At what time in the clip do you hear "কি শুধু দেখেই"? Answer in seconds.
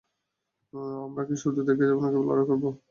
1.27-1.87